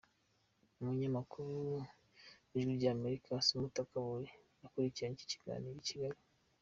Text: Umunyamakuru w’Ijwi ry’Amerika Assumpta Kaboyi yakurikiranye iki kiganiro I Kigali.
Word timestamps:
Umunyamakuru 0.79 1.55
w’Ijwi 2.51 2.71
ry’Amerika 2.79 3.29
Assumpta 3.39 3.89
Kaboyi 3.91 4.29
yakurikiranye 4.61 5.13
iki 5.21 5.31
kiganiro 5.31 5.77
I 5.81 5.87
Kigali. 5.89 6.19